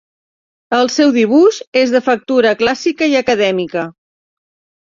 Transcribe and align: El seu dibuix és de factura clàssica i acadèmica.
El 0.77 0.89
seu 0.93 1.11
dibuix 1.17 1.59
és 1.83 1.93
de 1.97 2.03
factura 2.07 2.57
clàssica 2.63 3.11
i 3.13 3.19
acadèmica. 3.23 3.85